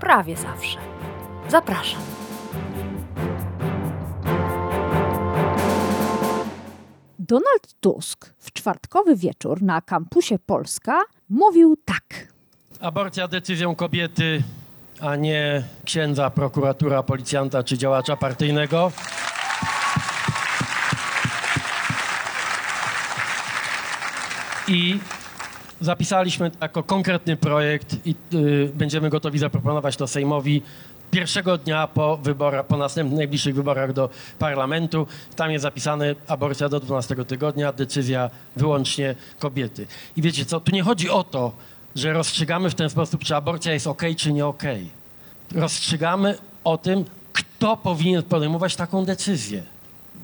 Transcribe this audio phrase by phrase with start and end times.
[0.00, 0.78] prawie zawsze.
[1.48, 2.00] Zapraszam.
[7.18, 12.32] Donald Tusk w czwartkowy wieczór na kampusie Polska mówił tak.
[12.80, 14.42] Aborcja decyzją kobiety,
[15.00, 18.92] a nie księdza, prokuratura, policjanta czy działacza partyjnego.
[24.68, 24.98] I
[25.80, 30.62] zapisaliśmy jako konkretny projekt i y, będziemy gotowi zaproponować to Sejmowi
[31.10, 35.06] pierwszego dnia po wyborach, po następnych najbliższych wyborach do parlamentu.
[35.36, 39.86] Tam jest zapisane aborcja do 12 tygodnia, decyzja wyłącznie kobiety.
[40.16, 41.52] I wiecie co, tu nie chodzi o to,
[41.94, 44.62] że rozstrzygamy w ten sposób, czy aborcja jest ok, czy nie ok.
[45.54, 49.62] Rozstrzygamy o tym, kto powinien podejmować taką decyzję.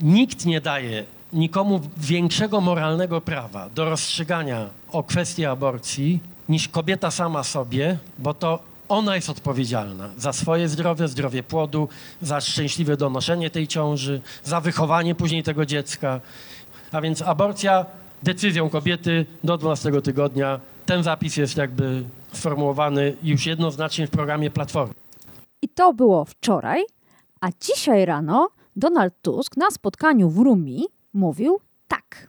[0.00, 1.04] Nikt nie daje
[1.34, 8.58] nikomu większego moralnego prawa do rozstrzygania o kwestii aborcji niż kobieta sama sobie, bo to
[8.88, 11.88] ona jest odpowiedzialna za swoje zdrowie, zdrowie płodu,
[12.22, 16.20] za szczęśliwe donoszenie tej ciąży, za wychowanie później tego dziecka.
[16.92, 17.86] A więc aborcja
[18.22, 20.60] decyzją kobiety do 12 tygodnia.
[20.86, 24.94] Ten zapis jest jakby sformułowany już jednoznacznie w programie Platformy.
[25.62, 26.82] I to było wczoraj,
[27.40, 32.26] a dzisiaj rano Donald Tusk na spotkaniu w Rumi mówił tak.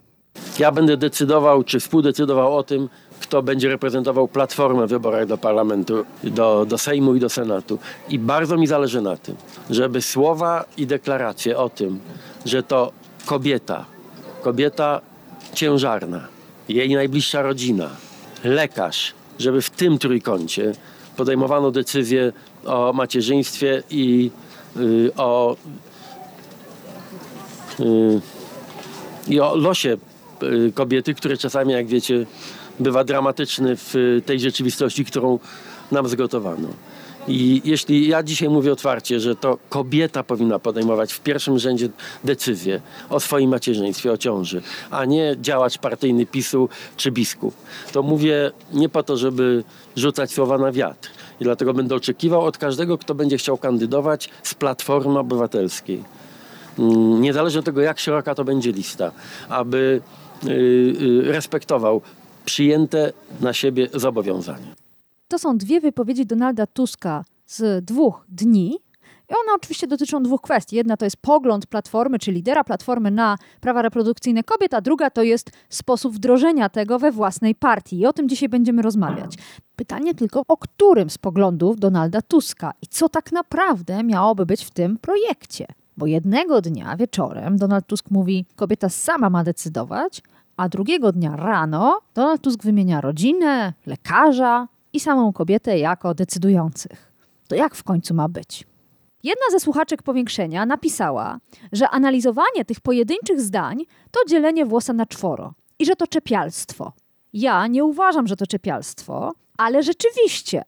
[0.60, 6.06] Ja będę decydował, czy współdecydował o tym, kto będzie reprezentował Platformę w wyborach do parlamentu,
[6.24, 7.80] do, do Sejmu i do Senatu.
[8.10, 9.36] I bardzo mi zależy na tym,
[9.70, 12.00] żeby słowa i deklaracje o tym,
[12.46, 12.92] że to
[13.26, 13.86] kobieta,
[14.42, 15.02] kobieta
[15.54, 16.28] ciężarna,
[16.70, 17.90] jej najbliższa rodzina,
[18.44, 20.72] lekarz, żeby w tym trójkącie
[21.18, 22.34] podejmowano decyzję
[22.66, 24.32] o macierzyństwie i
[24.78, 25.56] y, o,
[27.80, 28.22] y,
[29.28, 29.98] i o losie
[30.44, 32.26] y, kobiety, który czasami, jak wiecie,
[32.80, 35.40] bywa dramatyczny w tej rzeczywistości, którą
[35.92, 36.68] nam zgotowano.
[37.28, 41.90] I jeśli ja dzisiaj mówię otwarcie, że to kobieta powinna podejmować w pierwszym rzędzie
[42.24, 47.56] decyzję o swoim macierzyństwie, o ciąży, a nie działacz partyjny PiSu czy biskup,
[47.92, 49.64] to mówię nie po to, żeby
[49.96, 51.10] rzucać słowa na wiatr.
[51.42, 56.04] I dlatego będę oczekiwał od każdego, kto będzie chciał kandydować z Platformy Obywatelskiej.
[56.80, 59.12] Mm, Niezależnie od tego, jak szeroka to będzie lista,
[59.50, 60.02] aby
[60.44, 62.02] y, y, respektował
[62.46, 64.76] przyjęte na siebie zobowiązania.
[65.28, 68.80] To są dwie wypowiedzi Donalda Tuska z dwóch dni.
[69.30, 70.76] I one oczywiście dotyczą dwóch kwestii.
[70.76, 75.24] Jedna to jest pogląd Platformy, czy lidera Platformy na prawa reprodukcyjne kobiet, a druga to
[75.24, 78.00] jest sposób wdrożenia tego we własnej partii.
[78.00, 79.36] I o tym dzisiaj będziemy rozmawiać.
[79.76, 84.72] Pytanie tylko, o którym z poglądów Donalda Tuska i co tak naprawdę miałoby być w
[84.72, 85.66] tym projekcie.
[85.98, 90.22] Bo jednego dnia wieczorem Donald Tusk mówi, kobieta sama ma decydować,
[90.58, 97.12] a drugiego dnia rano Donald Tusk wymienia rodzinę, lekarza i samą kobietę jako decydujących.
[97.48, 98.68] To jak w końcu ma być?
[99.24, 101.40] Jedna ze słuchaczek powiększenia napisała,
[101.72, 106.94] że analizowanie tych pojedynczych zdań to dzielenie włosa na czworo i że to czepialstwo.
[107.34, 110.64] Ja nie uważam, że to czepialstwo, ale rzeczywiście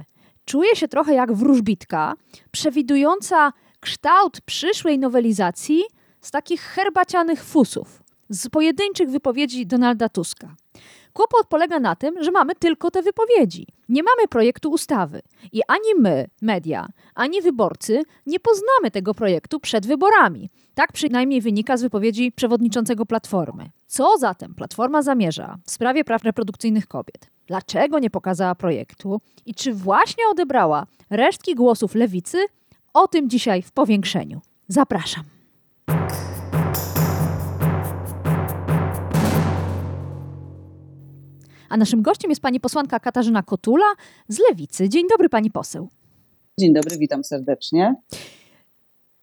[0.45, 2.13] czuję się trochę jak wróżbitka
[2.51, 3.53] przewidująca
[3.87, 5.83] kształt przyszłej nowelizacji
[6.21, 10.55] z takich herbacianych fusów, z pojedynczych wypowiedzi Donalda Tuska.
[11.13, 13.67] Kłopot polega na tym, że mamy tylko te wypowiedzi.
[13.89, 15.21] Nie mamy projektu ustawy.
[15.51, 20.49] I ani my, media, ani wyborcy nie poznamy tego projektu przed wyborami.
[20.75, 23.69] Tak przynajmniej wynika z wypowiedzi przewodniczącego Platformy.
[23.87, 27.29] Co zatem Platforma zamierza w sprawie praw reprodukcyjnych kobiet?
[27.45, 29.21] Dlaczego nie pokazała projektu?
[29.45, 32.37] I czy właśnie odebrała resztki głosów lewicy?
[32.93, 34.41] O tym dzisiaj w powiększeniu.
[34.67, 35.23] Zapraszam.
[41.69, 43.93] A naszym gościem jest pani posłanka Katarzyna Kotula
[44.27, 44.89] z Lewicy.
[44.89, 45.89] Dzień dobry, pani poseł.
[46.59, 47.95] Dzień dobry, witam serdecznie.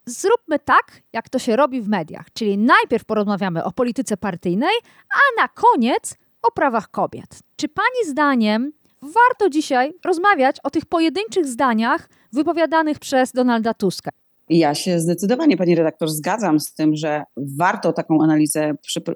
[0.07, 4.75] Zróbmy tak, jak to się robi w mediach, czyli najpierw porozmawiamy o polityce partyjnej,
[5.11, 7.39] a na koniec o prawach kobiet.
[7.57, 8.73] Czy pani zdaniem
[9.05, 14.11] warto dzisiaj rozmawiać o tych pojedynczych zdaniach wypowiadanych przez Donalda Tuska?
[14.49, 18.75] Ja się zdecydowanie, pani redaktor, zgadzam z tym, że warto taką analizę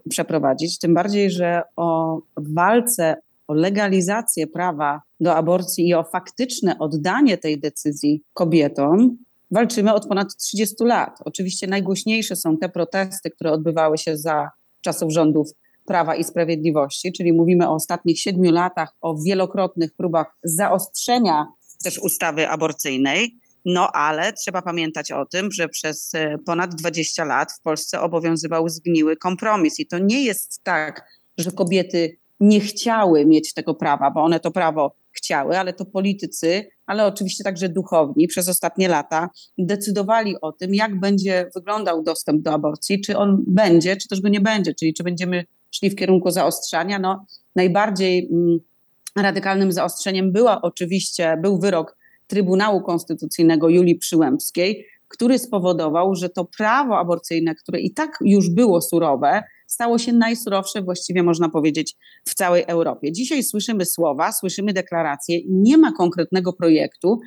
[0.09, 3.17] przeprowadzić, tym bardziej, że o walce
[3.49, 9.17] o legalizację prawa do aborcji i o faktyczne oddanie tej decyzji kobietom,
[9.51, 11.19] walczymy od ponad 30 lat.
[11.25, 14.51] Oczywiście najgłośniejsze są te protesty, które odbywały się za
[14.81, 15.51] czasów rządów
[15.89, 21.47] Prawa i Sprawiedliwości, czyli mówimy o ostatnich siedmiu latach, o wielokrotnych próbach zaostrzenia
[21.85, 23.37] też ustawy aborcyjnej.
[23.65, 28.69] No ale trzeba pamiętać o tym, że przez e, ponad 20 lat w Polsce obowiązywał
[28.69, 29.81] zgniły kompromis.
[29.81, 31.09] I to nie jest tak,
[31.39, 36.69] że kobiety nie chciały mieć tego prawa, bo one to prawo chciały, ale to politycy,
[36.87, 42.53] ale oczywiście także duchowni przez ostatnie lata decydowali o tym, jak będzie wyglądał dostęp do
[42.53, 46.31] aborcji, czy on będzie, czy też go nie będzie, czyli czy będziemy szli w kierunku
[46.31, 46.99] zaostrzania.
[46.99, 47.27] No,
[47.57, 48.59] najbardziej mm,
[49.17, 56.99] radykalnym zaostrzeniem była oczywiście, był wyrok Trybunału Konstytucyjnego Julii Przyłębskiej, który spowodował, że to prawo
[56.99, 62.65] aborcyjne, które i tak już było surowe, stało się najsurowsze, właściwie można powiedzieć, w całej
[62.67, 63.13] Europie.
[63.13, 67.21] Dzisiaj słyszymy słowa, słyszymy deklaracje, nie ma konkretnego projektu.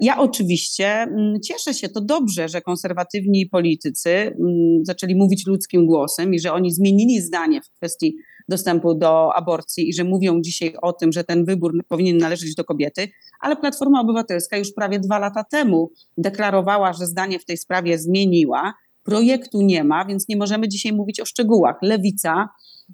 [0.00, 6.34] Ja oczywiście mm, cieszę się, to dobrze, że konserwatywni politycy mm, zaczęli mówić ludzkim głosem
[6.34, 8.16] i że oni zmienili zdanie w kwestii
[8.48, 12.64] dostępu do aborcji i że mówią dzisiaj o tym, że ten wybór powinien należeć do
[12.64, 13.08] kobiety,
[13.40, 18.74] ale Platforma Obywatelska już prawie dwa lata temu deklarowała, że zdanie w tej sprawie zmieniła.
[19.02, 21.76] Projektu nie ma, więc nie możemy dzisiaj mówić o szczegółach.
[21.82, 22.48] Lewica,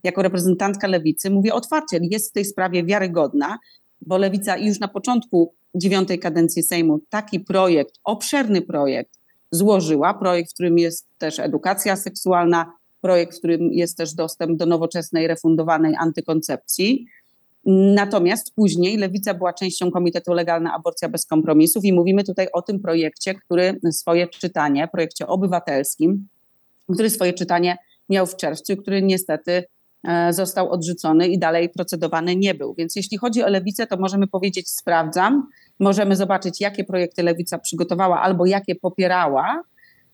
[0.05, 3.59] jako reprezentantka lewicy, mówię otwarcie, jest w tej sprawie wiarygodna,
[4.01, 9.19] bo lewica już na początku dziewiątej kadencji Sejmu taki projekt, obszerny projekt
[9.51, 14.67] złożyła, projekt, w którym jest też edukacja seksualna, projekt, w którym jest też dostęp do
[14.67, 17.07] nowoczesnej, refundowanej antykoncepcji.
[17.95, 22.81] Natomiast później Lewica była częścią Komitetu Legalna Aborcja bez kompromisów i mówimy tutaj o tym
[22.81, 26.29] projekcie, który swoje czytanie, projekcie obywatelskim,
[26.93, 27.77] który swoje czytanie
[28.09, 29.65] miał w czerwcu, który niestety
[30.05, 32.75] e, został odrzucony i dalej procedowany nie był.
[32.75, 35.47] Więc jeśli chodzi o lewicę, to możemy powiedzieć sprawdzam,
[35.81, 39.63] możemy zobaczyć jakie projekty lewica przygotowała albo jakie popierała,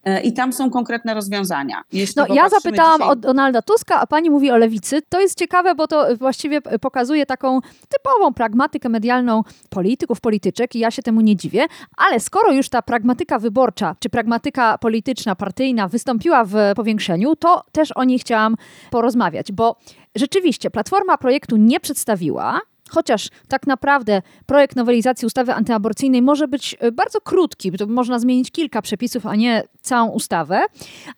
[0.05, 1.83] E, I tam są konkretne rozwiązania.
[1.93, 3.13] Jeśli no, ja zapytałam dzisiaj...
[3.13, 5.03] o Donalda Tuska, a pani mówi o lewicy.
[5.09, 10.91] To jest ciekawe, bo to właściwie pokazuje taką typową pragmatykę medialną polityków, polityczek i ja
[10.91, 11.67] się temu nie dziwię.
[11.97, 17.93] Ale skoro już ta pragmatyka wyborcza, czy pragmatyka polityczna, partyjna wystąpiła w powiększeniu, to też
[17.93, 18.57] o niej chciałam
[18.91, 19.77] porozmawiać, bo
[20.15, 22.61] rzeczywiście Platforma projektu nie przedstawiła,
[22.93, 28.51] chociaż tak naprawdę projekt nowelizacji ustawy antyaborcyjnej może być e, bardzo krótki, to można zmienić
[28.51, 30.57] kilka przepisów, a nie całą ustawę,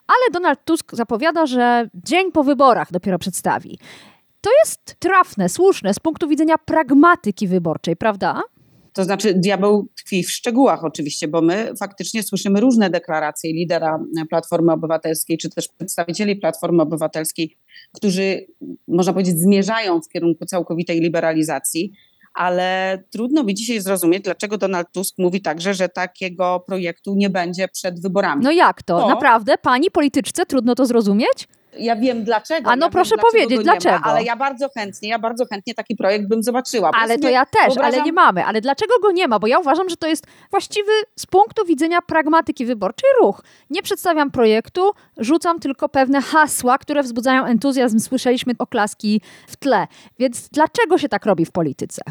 [0.06, 3.78] ale Donald Tusk zapowiada, że dzień po wyborach dopiero przedstawi.
[4.40, 8.42] To jest trafne, słuszne z punktu widzenia pragmatyki wyborczej, prawda?
[8.92, 13.98] To znaczy, diabeł tkwi w szczegółach oczywiście, bo my faktycznie słyszymy różne deklaracje lidera
[14.30, 17.56] Platformy Obywatelskiej, czy też przedstawicieli Platformy Obywatelskiej,
[17.94, 18.46] którzy,
[18.88, 21.92] można powiedzieć, zmierzają w kierunku całkowitej liberalizacji
[22.34, 27.68] ale trudno mi dzisiaj zrozumieć, dlaczego Donald Tusk mówi także, że takiego projektu nie będzie
[27.68, 28.44] przed wyborami.
[28.44, 29.00] No jak to?
[29.00, 29.58] to Naprawdę?
[29.58, 31.48] Pani polityczce trudno to zrozumieć?
[31.78, 32.70] Ja wiem dlaczego.
[32.70, 33.98] A no ja proszę wiem, powiedzieć, dlaczego?
[33.98, 36.90] Ma, ale ja bardzo chętnie, ja bardzo chętnie taki projekt bym zobaczyła.
[37.02, 37.94] Ale to ja też, wyobrażam...
[37.94, 38.44] ale nie mamy.
[38.44, 39.38] Ale dlaczego go nie ma?
[39.38, 43.42] Bo ja uważam, że to jest właściwy z punktu widzenia pragmatyki wyborczej ruch.
[43.70, 48.00] Nie przedstawiam projektu, rzucam tylko pewne hasła, które wzbudzają entuzjazm.
[48.00, 49.86] Słyszeliśmy oklaski w tle.
[50.18, 52.02] Więc dlaczego się tak robi w polityce?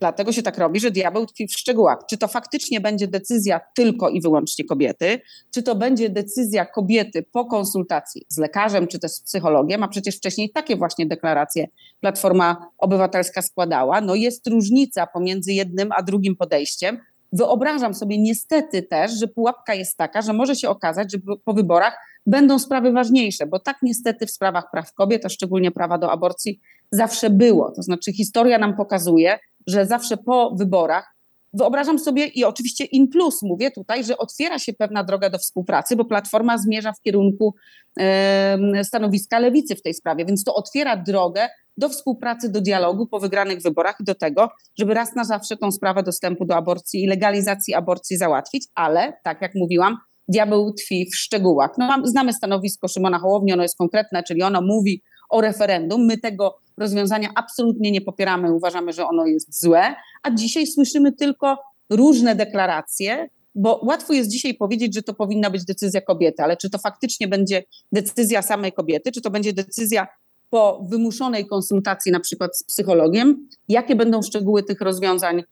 [0.00, 1.98] Dlatego się tak robi, że diabeł tkwi w szczegółach.
[2.10, 7.44] Czy to faktycznie będzie decyzja tylko i wyłącznie kobiety, czy to będzie decyzja kobiety po
[7.44, 11.68] konsultacji z lekarzem, czy też z psychologiem, a przecież wcześniej takie właśnie deklaracje
[12.00, 14.00] Platforma Obywatelska składała.
[14.00, 16.98] No jest różnica pomiędzy jednym a drugim podejściem.
[17.32, 21.98] Wyobrażam sobie niestety też, że pułapka jest taka, że może się okazać, że po wyborach
[22.26, 26.60] będą sprawy ważniejsze, bo tak niestety w sprawach praw kobiet, a szczególnie prawa do aborcji,
[26.90, 27.72] zawsze było.
[27.76, 31.16] To znaczy, historia nam pokazuje, że zawsze po wyborach
[31.56, 35.96] Wyobrażam sobie i oczywiście in plus mówię tutaj, że otwiera się pewna droga do współpracy,
[35.96, 37.54] bo Platforma zmierza w kierunku
[37.98, 43.20] e, stanowiska lewicy w tej sprawie, więc to otwiera drogę do współpracy, do dialogu po
[43.20, 47.06] wygranych wyborach i do tego, żeby raz na zawsze tą sprawę dostępu do aborcji i
[47.06, 49.96] legalizacji aborcji załatwić, ale tak jak mówiłam,
[50.28, 51.70] diabeł tkwi w szczegółach.
[51.78, 55.02] No, znamy stanowisko Szymona Hołowni, ono jest konkretne, czyli ono mówi
[55.36, 56.04] o referendum.
[56.06, 61.58] My tego rozwiązania absolutnie nie popieramy, uważamy, że ono jest złe, a dzisiaj słyszymy tylko
[61.90, 66.70] różne deklaracje, bo łatwo jest dzisiaj powiedzieć, że to powinna być decyzja kobiety, ale czy
[66.70, 70.06] to faktycznie będzie decyzja samej kobiety, czy to będzie decyzja
[70.50, 75.42] po wymuszonej konsultacji na przykład z psychologiem, jakie będą szczegóły tych rozwiązań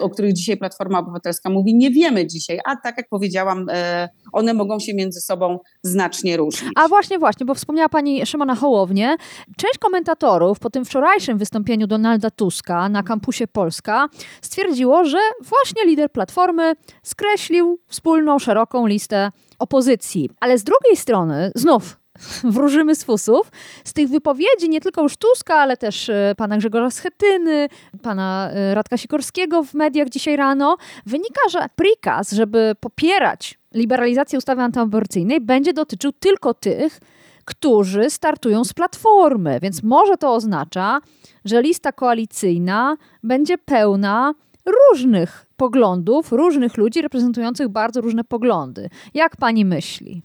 [0.00, 4.54] o których dzisiaj Platforma Obywatelska mówi, nie wiemy dzisiaj, a tak jak powiedziałam, e, one
[4.54, 6.72] mogą się między sobą znacznie różnić.
[6.76, 9.16] A właśnie, właśnie, bo wspomniała pani Szymona Hołownię.
[9.56, 14.08] Część komentatorów po tym wczorajszym wystąpieniu Donalda Tuska na kampusie Polska
[14.42, 20.30] stwierdziło, że właśnie lider Platformy skreślił wspólną, szeroką listę opozycji.
[20.40, 22.03] Ale z drugiej strony, znów
[22.44, 23.50] wróżymy z fusów,
[23.84, 27.68] z tych wypowiedzi nie tylko już Tuska, ale też e, pana Grzegorza Schetyny,
[28.02, 34.62] pana e, Radka Sikorskiego w mediach dzisiaj rano, wynika, że prikaz, żeby popierać liberalizację ustawy
[34.62, 37.00] antyaborcyjnej, będzie dotyczył tylko tych,
[37.44, 39.58] którzy startują z platformy.
[39.62, 41.00] Więc może to oznacza,
[41.44, 44.34] że lista koalicyjna będzie pełna
[44.66, 48.88] różnych poglądów, różnych ludzi reprezentujących bardzo różne poglądy.
[49.14, 50.22] Jak pani myśli?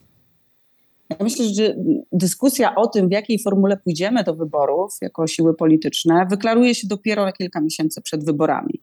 [1.09, 1.75] Ja myślę, że
[2.11, 7.25] dyskusja o tym, w jakiej formule pójdziemy do wyborów jako siły polityczne, wyklaruje się dopiero
[7.25, 8.81] na kilka miesięcy przed wyborami.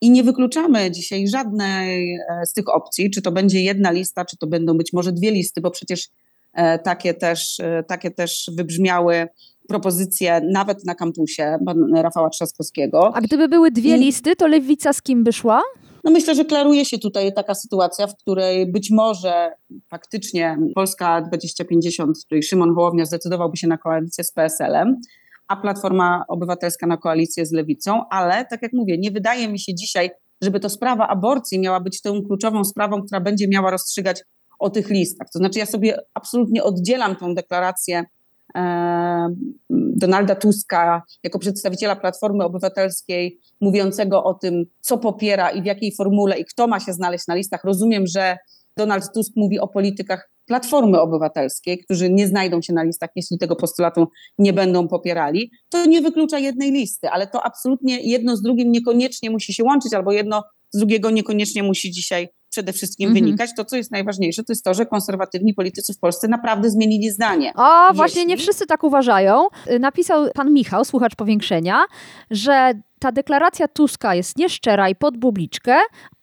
[0.00, 4.36] I nie wykluczamy dzisiaj żadnej e, z tych opcji, czy to będzie jedna lista, czy
[4.36, 6.08] to będą być może dwie listy, bo przecież
[6.52, 9.28] e, takie też, e, takie też wybrzmiały
[9.68, 11.58] propozycje nawet na kampusie
[11.94, 13.16] Rafała Trzaskowskiego.
[13.16, 15.62] A gdyby były dwie I- listy, to lewica z kim by szła?
[16.04, 19.52] No myślę, że klaruje się tutaj taka sytuacja, w której być może
[19.90, 25.00] faktycznie Polska 2050, w której Szymon Hołownia zdecydowałby się na koalicję z PSL-em,
[25.48, 29.74] a Platforma Obywatelska na koalicję z Lewicą, ale tak jak mówię, nie wydaje mi się
[29.74, 30.10] dzisiaj,
[30.42, 34.22] żeby to sprawa aborcji miała być tą kluczową sprawą, która będzie miała rozstrzygać
[34.58, 35.28] o tych listach.
[35.32, 38.04] To znaczy ja sobie absolutnie oddzielam tą deklarację
[39.70, 46.38] Donalda Tuska jako przedstawiciela Platformy Obywatelskiej mówiącego o tym, co popiera i w jakiej formule
[46.38, 47.64] i kto ma się znaleźć na listach.
[47.64, 48.36] Rozumiem, że
[48.76, 53.56] Donald Tusk mówi o politykach Platformy Obywatelskiej, którzy nie znajdą się na listach, jeśli tego
[53.56, 54.08] postulatu
[54.38, 55.50] nie będą popierali.
[55.68, 59.94] To nie wyklucza jednej listy, ale to absolutnie jedno z drugim niekoniecznie musi się łączyć,
[59.94, 63.24] albo jedno z drugiego niekoniecznie musi dzisiaj przede wszystkim Mhm.
[63.24, 63.50] wynikać.
[63.56, 67.52] To, co jest najważniejsze, to jest to, że konserwatywni politycy w Polsce naprawdę zmienili zdanie.
[67.56, 69.46] O, właśnie Jeśli- nie wszyscy tak uważają.
[69.70, 71.84] Y, Napisał pan Michał, słuchacz powiększenia,
[72.30, 75.76] że ta deklaracja Tuska jest nieszczera i pod bubliczkę,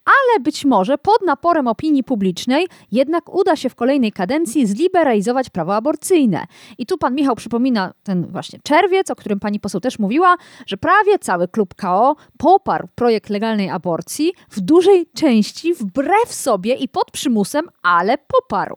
[0.04, 5.74] ale być może pod naporem opinii publicznej jednak uda się w kolejnej kadencji zliberalizować prawo
[5.74, 6.46] aborcyjne.
[6.78, 10.76] I tu pan Michał przypomina ten właśnie czerwiec, o którym pani poseł też mówiła, że
[10.76, 17.10] prawie cały klub KO poparł projekt legalnej aborcji w dużej części wbrew sobie i pod
[17.10, 18.76] przymusem, ale poparł.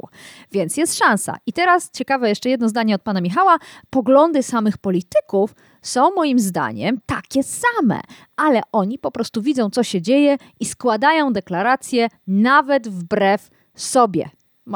[0.51, 1.38] Więc jest szansa.
[1.46, 3.58] I teraz ciekawe jeszcze jedno zdanie od pana Michała.
[3.89, 8.01] Poglądy samych polityków są moim zdaniem takie same,
[8.35, 14.29] ale oni po prostu widzą, co się dzieje i składają deklaracje nawet wbrew sobie.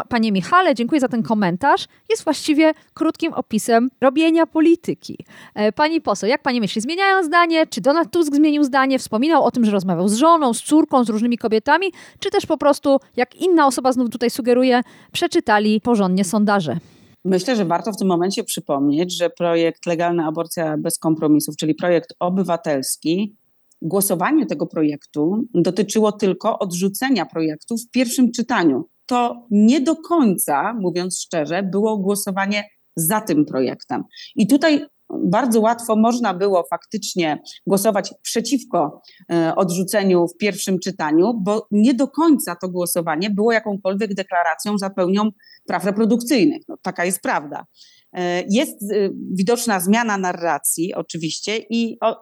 [0.09, 1.85] Panie Michale, dziękuję za ten komentarz.
[2.09, 5.17] Jest właściwie krótkim opisem robienia polityki.
[5.55, 7.67] E, Pani poseł, jak pani myśli, zmieniają zdanie?
[7.67, 8.99] Czy Donald Tusk zmienił zdanie?
[8.99, 11.87] Wspominał o tym, że rozmawiał z żoną, z córką, z różnymi kobietami?
[12.19, 16.77] Czy też po prostu, jak inna osoba znów tutaj sugeruje, przeczytali porządnie sondaże?
[17.25, 22.13] Myślę, że warto w tym momencie przypomnieć, że projekt Legalna Aborcja bez kompromisów, czyli projekt
[22.19, 23.35] obywatelski,
[23.81, 28.89] głosowanie tego projektu dotyczyło tylko odrzucenia projektu w pierwszym czytaniu.
[29.05, 32.63] To nie do końca, mówiąc szczerze, było głosowanie
[32.95, 34.03] za tym projektem.
[34.35, 41.67] I tutaj bardzo łatwo można było faktycznie głosować przeciwko e, odrzuceniu w pierwszym czytaniu, bo
[41.71, 45.29] nie do końca to głosowanie było jakąkolwiek deklaracją za pełnią
[45.69, 46.61] praw reprodukcyjnych.
[46.67, 47.65] No, taka jest prawda.
[48.13, 52.15] E, Jest e, widoczna zmiana narracji, oczywiście, i o,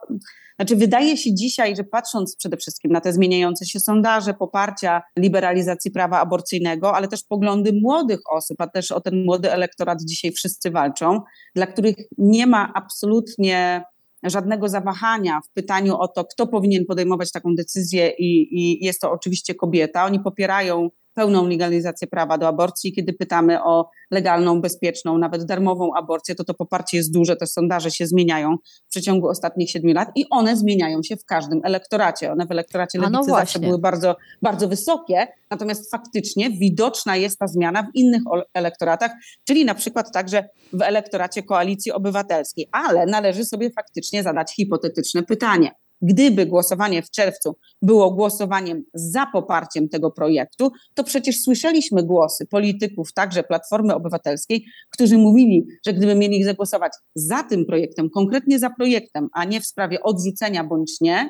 [0.55, 5.91] znaczy wydaje się dzisiaj, że patrząc przede wszystkim na te zmieniające się sondaże, poparcia liberalizacji
[5.91, 10.71] prawa aborcyjnego, ale też poglądy młodych osób, a też o ten młody elektorat dzisiaj wszyscy
[10.71, 11.21] walczą,
[11.55, 13.83] dla których nie ma absolutnie
[14.23, 19.11] żadnego zawahania w pytaniu o to, kto powinien podejmować taką decyzję i, i jest to
[19.11, 20.05] oczywiście kobieta.
[20.05, 22.93] Oni popierają pełną legalizację prawa do aborcji.
[22.93, 27.91] Kiedy pytamy o legalną, bezpieczną, nawet darmową aborcję, to to poparcie jest duże, te sondaże
[27.91, 32.31] się zmieniają w przeciągu ostatnich siedmiu lat i one zmieniają się w każdym elektoracie.
[32.31, 33.67] One w elektoracie no lewicy zawsze właśnie.
[33.67, 38.21] były bardzo, bardzo wysokie, natomiast faktycznie widoczna jest ta zmiana w innych
[38.53, 39.11] elektoratach,
[39.43, 42.67] czyli na przykład także w elektoracie koalicji obywatelskiej.
[42.71, 45.71] Ale należy sobie faktycznie zadać hipotetyczne pytanie.
[46.01, 53.13] Gdyby głosowanie w czerwcu było głosowaniem za poparciem tego projektu, to przecież słyszeliśmy głosy polityków,
[53.13, 59.27] także Platformy Obywatelskiej, którzy mówili, że gdyby mieli zagłosować za tym projektem, konkretnie za projektem,
[59.33, 61.29] a nie w sprawie odrzucenia bądź nie,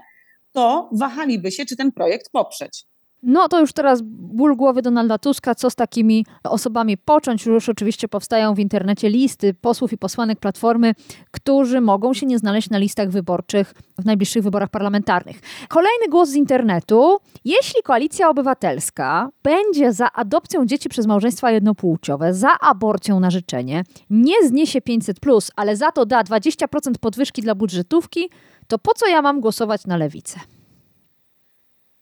[0.51, 2.85] to wahaliby się, czy ten projekt poprzeć.
[3.23, 7.45] No to już teraz ból głowy Donalda Tuska, co z takimi osobami począć.
[7.45, 10.93] Już oczywiście powstają w internecie listy posłów i posłanek Platformy,
[11.31, 15.39] którzy mogą się nie znaleźć na listach wyborczych w najbliższych wyborach parlamentarnych.
[15.67, 17.17] Kolejny głos z internetu.
[17.45, 24.47] Jeśli Koalicja Obywatelska będzie za adopcją dzieci przez małżeństwa jednopłciowe, za aborcją na życzenie, nie
[24.47, 28.29] zniesie 500+, ale za to da 20% podwyżki dla budżetówki,
[28.67, 30.39] to po co ja mam głosować na lewicę?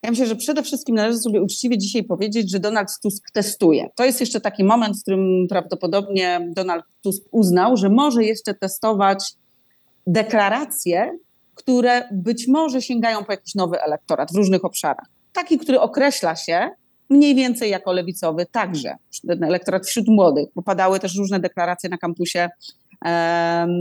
[0.06, 3.90] Ja myślę, że przede wszystkim należy sobie uczciwie dzisiaj powiedzieć, że Donald Tusk testuje.
[3.94, 9.32] To jest jeszcze taki moment, w którym prawdopodobnie Donald Tusk uznał, że może jeszcze testować
[10.06, 11.18] deklaracje,
[11.54, 15.06] które być może sięgają po jakiś nowy elektorat w różnych obszarach.
[15.32, 16.70] Taki, który określa się
[17.10, 18.96] mniej więcej jako lewicowy także,
[19.42, 22.48] elektorat wśród młodych, bo padały też różne deklaracje na kampusie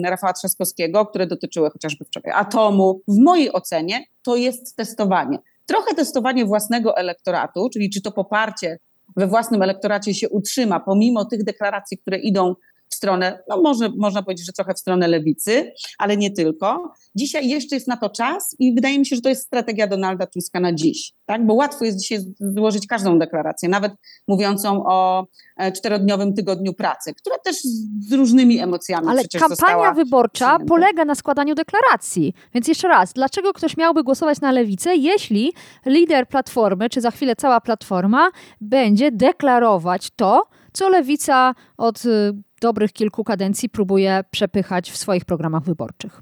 [0.04, 3.02] Rafała Trzaskowskiego, które dotyczyły chociażby wczoraj atomu.
[3.08, 8.80] W mojej ocenie to jest testowanie trochę testowanie własnego elektoratu, czyli czy to poparcie
[9.18, 12.56] we własnym elektoracie się utrzyma, pomimo tych deklaracji, które idą
[12.96, 16.94] w stronę, no może, można powiedzieć, że trochę w stronę lewicy, ale nie tylko.
[17.16, 20.26] Dzisiaj jeszcze jest na to czas i wydaje mi się, że to jest strategia Donalda
[20.26, 21.46] Tuska na dziś, tak?
[21.46, 23.92] bo łatwo jest dzisiaj złożyć każdą deklarację, nawet
[24.28, 27.56] mówiącą o e, czterodniowym tygodniu pracy, która też
[28.00, 30.66] z różnymi emocjami Ale kampania wyborcza przyjęta.
[30.68, 32.34] polega na składaniu deklaracji.
[32.54, 35.54] Więc jeszcze raz, dlaczego ktoś miałby głosować na lewicę, jeśli
[35.86, 38.30] lider Platformy, czy za chwilę cała Platforma
[38.62, 42.34] będzie deklarować to, co lewica od y,
[42.66, 46.22] dobrych kilku kadencji próbuje przepychać w swoich programach wyborczych.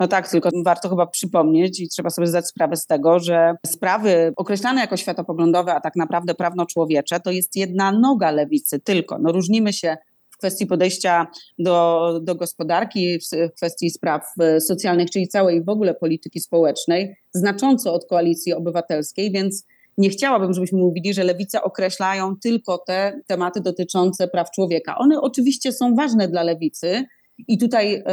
[0.00, 4.32] No tak, tylko warto chyba przypomnieć i trzeba sobie zdać sprawę z tego, że sprawy
[4.36, 9.18] określane jako światopoglądowe, a tak naprawdę prawno-człowiecze, to jest jedna noga lewicy tylko.
[9.18, 9.96] No różnimy się
[10.30, 11.26] w kwestii podejścia
[11.58, 17.94] do, do gospodarki, w kwestii spraw e, socjalnych, czyli całej w ogóle polityki społecznej, znacząco
[17.94, 19.66] od koalicji obywatelskiej, więc
[19.98, 24.98] nie chciałabym, żebyśmy mówili, że lewica określają tylko te tematy dotyczące praw człowieka.
[24.98, 27.04] One oczywiście są ważne dla lewicy.
[27.48, 28.04] I tutaj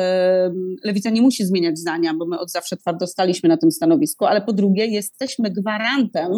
[0.83, 4.41] lewica nie musi zmieniać zdania, bo my od zawsze twardo staliśmy na tym stanowisku, ale
[4.41, 6.31] po drugie, jesteśmy gwarantem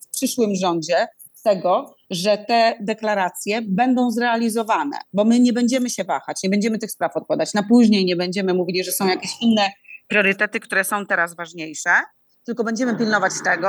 [0.00, 1.06] w przyszłym rządzie
[1.44, 6.90] tego, że te deklaracje będą zrealizowane, bo my nie będziemy się wahać, nie będziemy tych
[6.90, 9.70] spraw odkładać na później, nie będziemy mówili, że są jakieś inne
[10.08, 11.90] priorytety, które są teraz ważniejsze,
[12.44, 13.68] tylko będziemy pilnować tego,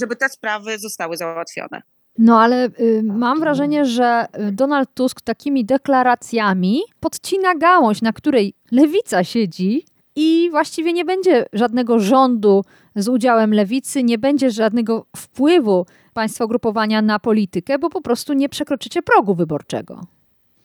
[0.00, 1.82] żeby te sprawy zostały załatwione.
[2.18, 8.54] No ale y, mam wrażenie, że y, Donald Tusk takimi deklaracjami podcina gałąź, na której
[8.70, 9.84] lewica siedzi
[10.16, 12.64] i właściwie nie będzie żadnego rządu
[12.96, 18.48] z udziałem lewicy, nie będzie żadnego wpływu państwa ugrupowania na politykę, bo po prostu nie
[18.48, 20.00] przekroczycie progu wyborczego.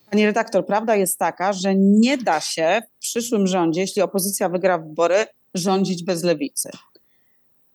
[0.09, 4.77] Pani redaktor, prawda jest taka, że nie da się w przyszłym rządzie, jeśli opozycja wygra
[4.77, 6.69] wybory, rządzić bez lewicy.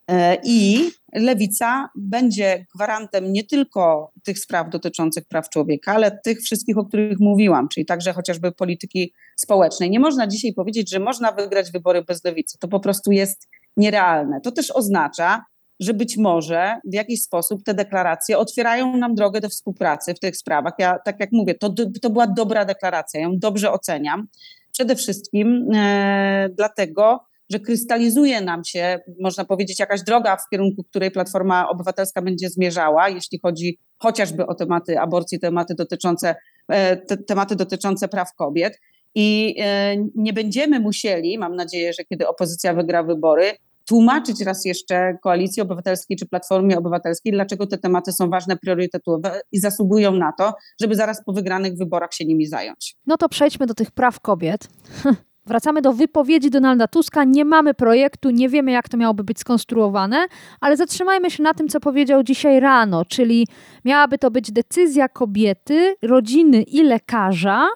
[0.08, 6.78] E, I lewica będzie gwarantem nie tylko tych spraw dotyczących praw człowieka, ale tych wszystkich,
[6.78, 9.90] o których mówiłam, czyli także chociażby polityki społecznej.
[9.90, 12.58] Nie można dzisiaj powiedzieć, że można wygrać wybory bez lewicy.
[12.58, 14.40] To po prostu jest nierealne.
[14.40, 15.44] To też oznacza,
[15.80, 20.36] że być może w jakiś sposób te deklaracje otwierają nam drogę do współpracy w tych
[20.36, 20.72] sprawach.
[20.78, 24.26] Ja, tak jak mówię, to, to była dobra deklaracja, ją dobrze oceniam.
[24.72, 31.10] Przede wszystkim e, dlatego, że krystalizuje nam się, można powiedzieć, jakaś droga, w kierunku której
[31.10, 36.34] Platforma Obywatelska będzie zmierzała, jeśli chodzi chociażby o tematy aborcji, tematy dotyczące,
[36.68, 38.80] e, te, tematy dotyczące praw kobiet.
[39.14, 43.52] I e, nie będziemy musieli, mam nadzieję, że kiedy opozycja wygra wybory,
[43.88, 49.60] tłumaczyć raz jeszcze Koalicji Obywatelskiej czy Platformie Obywatelskiej, dlaczego te tematy są ważne, priorytetowe i
[49.60, 52.96] zasługują na to, żeby zaraz po wygranych wyborach się nimi zająć.
[53.06, 54.68] No to przejdźmy do tych praw kobiet.
[55.48, 57.24] Wracamy do wypowiedzi Donalda Tuska.
[57.24, 60.26] Nie mamy projektu, nie wiemy, jak to miałoby być skonstruowane,
[60.60, 63.46] ale zatrzymajmy się na tym, co powiedział dzisiaj rano, czyli
[63.84, 67.68] miałaby to być decyzja kobiety, rodziny i lekarza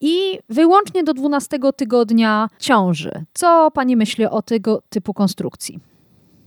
[0.00, 3.24] i wyłącznie do 12 tygodnia ciąży.
[3.34, 5.80] Co pani myśli o tego typu konstrukcji?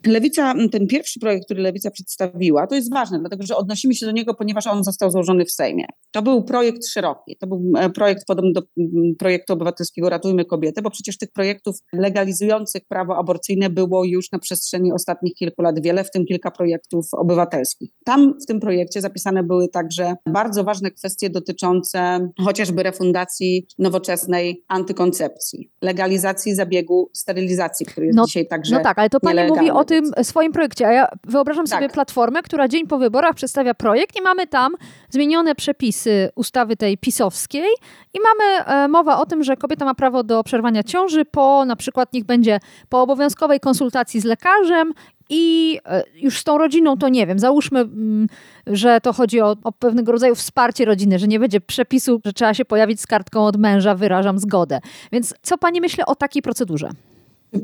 [0.08, 4.12] Lewica, ten pierwszy projekt, który Lewica przedstawiła, to jest ważne, dlatego że odnosimy się do
[4.12, 5.86] niego, ponieważ on został złożony w Sejmie.
[6.12, 8.62] To był projekt szeroki, to był e, projekt podobny do
[9.20, 14.94] projektu obywatelskiego Ratujmy Kobietę, bo przecież tych projektów legalizujących prawo aborcyjne było już na przestrzeni
[14.94, 17.92] ostatnich kilku lat wiele, w tym kilka projektów obywatelskich.
[18.06, 25.72] Tam w tym projekcie zapisane były także bardzo ważne kwestie dotyczące chociażby refundacji nowoczesnej antykoncepcji,
[25.82, 29.86] legalizacji zabiegu sterylizacji, który jest no, dzisiaj także No tak, ale to pani mówi o
[29.90, 31.80] tym swoim projekcie, a ja wyobrażam tak.
[31.80, 34.76] sobie platformę, która dzień po wyborach przedstawia projekt i mamy tam
[35.10, 37.68] zmienione przepisy ustawy tej pisowskiej
[38.14, 41.76] i mamy e, mowa o tym, że kobieta ma prawo do przerwania ciąży po na
[41.76, 44.94] przykład niech będzie po obowiązkowej konsultacji z lekarzem
[45.30, 48.28] i e, już z tą rodziną to nie wiem, załóżmy, mm,
[48.68, 52.54] że to chodzi o, o pewnego rodzaju wsparcie rodziny, że nie będzie przepisu, że trzeba
[52.54, 54.80] się pojawić z kartką od męża, wyrażam zgodę.
[55.12, 56.90] Więc co pani myśli o takiej procedurze?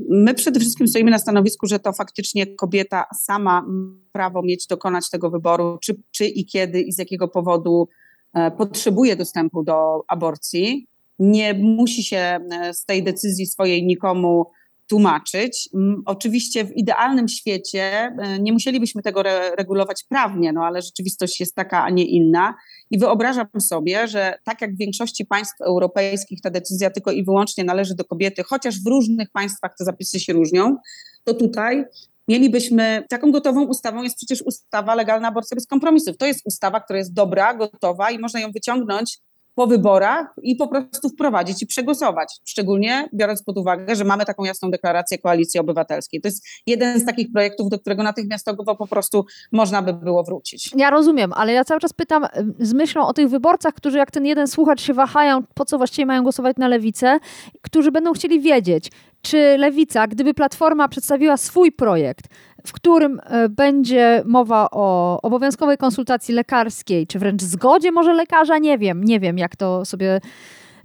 [0.10, 3.66] My przede wszystkim stoimy na stanowisku, że to faktycznie kobieta sama ma
[4.12, 7.88] prawo mieć, dokonać tego wyboru, czy, czy i kiedy i z jakiego powodu
[8.34, 10.88] e, potrzebuje dostępu do aborcji.
[11.20, 14.46] Nie musi się e, z tej decyzji swojej nikomu
[14.88, 15.70] tłumaczyć.
[16.06, 21.56] Oczywiście w idealnym świecie e, nie musielibyśmy tego re regulować prawnie, no ale rzeczywistość jest
[21.56, 22.56] taka, a nie inna.
[22.92, 27.64] I wyobrażam sobie, że tak jak w większości państw europejskich ta decyzja tylko i wyłącznie
[27.64, 30.78] należy do kobiety, chociaż w różnych państwach te zapisy się różnią,
[31.24, 31.86] to tutaj
[32.28, 36.18] mielibyśmy taką gotową ustawą, jest przecież ustawa legalna aborcja bez kompromisów.
[36.18, 39.20] To jest ustawa, która jest dobra, gotowa i można ją wyciągnąć
[39.56, 42.40] po wyborach i po prostu wprowadzić i przegłosować.
[42.46, 46.22] Szczególnie biorąc pod uwagę, że mamy taką jasną deklarację Koalicji Obywatelskiej.
[46.22, 50.72] To jest jeden z takich projektów, do którego natychmiastowo po prostu można by było wrócić.
[50.76, 52.26] Ja rozumiem, ale ja cały czas pytam
[52.60, 56.06] z myślą o tych wyborcach, którzy jak ten jeden słuchacz się wahają, po co właściwie
[56.06, 57.20] mają głosować na lewicę,
[57.62, 58.92] którzy będą chcieli wiedzieć,
[59.22, 62.26] czy lewica, gdyby Platforma przedstawiła swój projekt,
[62.66, 68.78] w którym e, będzie mowa o obowiązkowej konsultacji lekarskiej, czy wręcz zgodzie może lekarza, nie
[68.78, 70.22] wiem, nie wiem jak to sobie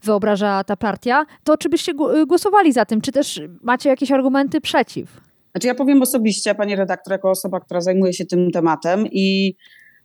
[0.02, 4.60] wyobraża ta partia, to czy byście gł- głosowali za tym, czy też macie jakieś argumenty
[4.60, 5.20] przeciw?
[5.52, 9.54] Znaczy ja powiem osobiście, pani redaktor, jako osoba, która zajmuje się tym tematem i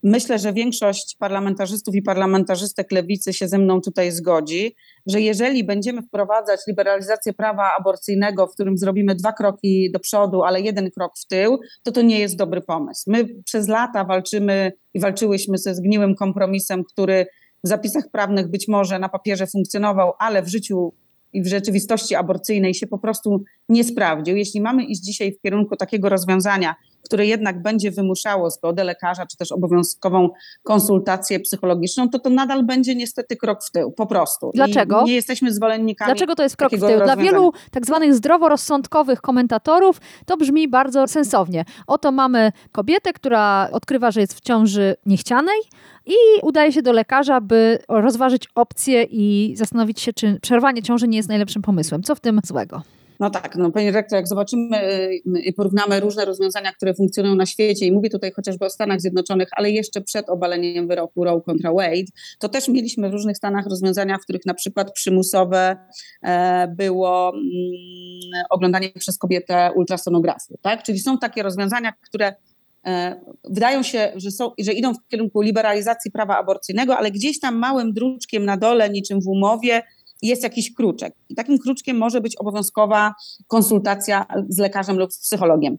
[0.05, 6.01] myślę, że większość parlamentarzystów i parlamentarzystek lewicy się ze mną tutaj zgodzi, że jeżeli będziemy
[6.01, 11.27] wprowadzać liberalizację prawa aborcyjnego, w którym zrobimy dwa kroki do przodu, ale jeden krok w
[11.27, 13.03] tył, to to nie jest dobry pomysł.
[13.11, 17.25] My przez lata walczymy i walczyłyśmy ze zgniłym kompromisem, który
[17.63, 20.93] w zapisach prawnych być może na papierze funkcjonował, ale w życiu
[21.33, 24.35] i w rzeczywistości aborcyjnej się po prostu nie sprawdził.
[24.35, 29.37] Jeśli mamy iść dzisiaj w kierunku takiego rozwiązania, które jednak będzie wymuszało zgodę lekarza, czy
[29.37, 30.29] też obowiązkową
[30.63, 34.51] konsultację psychologiczną, to to nadal będzie niestety krok w tył, po prostu.
[34.53, 35.01] Dlaczego?
[35.01, 37.03] I nie jesteśmy zwolennikami Dlaczego to jest krok w tył?
[37.03, 41.65] Dla wielu tak zwanych zdroworozsądkowych komentatorów to brzmi bardzo sensownie.
[41.87, 45.59] Oto mamy kobietę, która odkrywa, że jest w ciąży niechcianej
[46.05, 51.17] i udaje się do lekarza, by rozważyć opcję i zastanowić się, czy przerwanie ciąży nie
[51.17, 52.03] jest najlepszym pomysłem.
[52.03, 52.81] Co w tym złego?
[53.19, 57.45] No tak, no panie rektor, jak zobaczymy y, i porównamy różne rozwiązania, które funkcjonują na
[57.45, 61.73] świecie i mówię tutaj chociażby o Stanach Zjednoczonych, ale jeszcze przed obaleniem wyroku Roe kontra
[61.73, 65.77] Wade, to też mieliśmy w różnych stanach rozwiązania, w których na przykład przymusowe
[66.23, 70.83] e, było mm, oglądanie przez kobietę ultrasonografii, tak?
[70.83, 72.33] Czyli są takie rozwiązania, które
[72.85, 77.55] e, wydają się, że, są, że idą w kierunku liberalizacji prawa aborcyjnego, ale gdzieś tam
[77.55, 79.81] małym druczkiem na dole, niczym w umowie,
[80.27, 81.13] jest jakiś kruczek.
[81.29, 83.13] I takim kruczkiem może być obowiązkowa
[83.47, 85.77] konsultacja z lekarzem lub z psychologiem.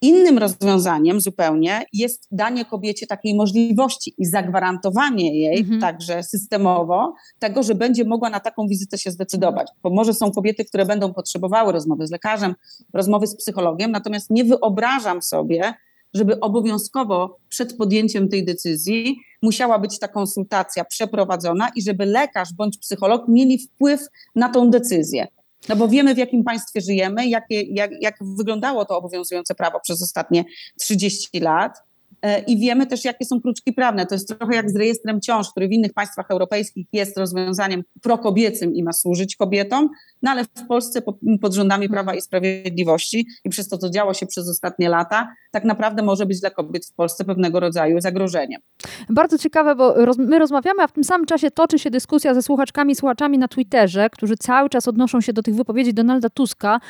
[0.00, 5.80] Innym rozwiązaniem zupełnie jest danie kobiecie takiej możliwości i zagwarantowanie jej Mhm.
[5.80, 9.68] także systemowo tego, że będzie mogła na taką wizytę się zdecydować.
[9.82, 12.54] Bo może są kobiety, które będą potrzebowały rozmowy z lekarzem,
[12.94, 15.74] rozmowy z psychologiem, natomiast nie wyobrażam sobie,
[16.14, 22.78] żeby obowiązkowo przed podjęciem tej decyzji musiała być ta konsultacja przeprowadzona i żeby lekarz bądź
[22.78, 24.00] psycholog mieli wpływ
[24.34, 25.26] na tą decyzję.
[25.68, 30.02] No bo wiemy, w jakim państwie żyjemy, jakie, jak, jak wyglądało to obowiązujące prawo przez
[30.02, 30.44] ostatnie
[30.80, 31.82] 30 lat.
[32.22, 34.06] E, I wiemy też, jakie są kruczki prawne.
[34.06, 38.74] To jest trochę jak z rejestrem ciąż, który w innych państwach europejskich jest rozwiązaniem prokobiecym
[38.74, 39.90] i ma służyć kobietom,
[40.22, 44.14] no ale w Polsce po- pod rządami Prawa i Sprawiedliwości i przez to, co działo
[44.14, 48.60] się przez ostatnie lata, tak naprawdę może być dla kobiet w Polsce pewnego rodzaju zagrożeniem.
[49.08, 52.92] Bardzo ciekawe, bo my rozmawiamy, a w tym samym czasie toczy się dyskusja ze słuchaczkami
[52.92, 56.80] i słuchaczami na Twitterze, którzy cały czas odnoszą się do tych wypowiedzi Donalda Tuska,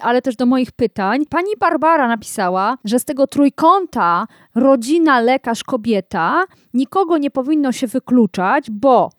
[0.00, 1.26] ale też do moich pytań.
[1.30, 8.70] Pani Barbara napisała, że z tego trójkąta rodzina, lekarz, kobieta nikogo nie powinno się wykluczać,
[8.70, 9.10] bo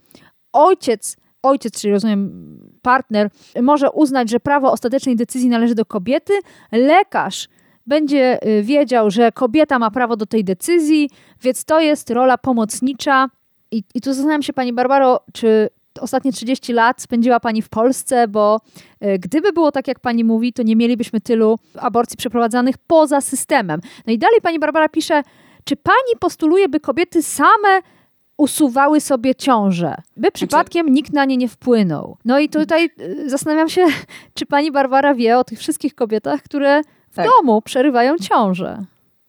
[0.54, 2.32] ojciec, ojciec, czyli rozumiem
[2.82, 3.30] partner,
[3.62, 6.34] może uznać, że prawo ostatecznej decyzji należy do kobiety,
[6.72, 7.48] lekarz
[7.88, 11.10] będzie y, wiedział, że kobieta ma prawo do tej decyzji,
[11.42, 13.30] więc to jest rola pomocnicza.
[13.72, 15.70] I, i tu zastanawiam się, Pani Barbaro, czy
[16.02, 18.62] ostatnie 30 lat spędziła Pani w Polsce, bo
[19.04, 23.82] y, gdyby było tak, jak Pani mówi, to nie mielibyśmy tylu aborcji przeprowadzanych poza systemem.
[24.08, 25.24] No i dalej Pani Barbara pisze,
[25.64, 27.82] czy Pani postuluje, by kobiety same
[28.38, 32.18] usuwały sobie ciążę, by przypadkiem nikt na nie nie wpłynął.
[32.26, 33.86] No i tutaj y, zastanawiam się,
[34.34, 36.82] czy pani Barbara wie o tych wszystkich kobietach, które
[37.16, 37.26] w Tak.
[37.38, 38.86] domu przerywają ciążę.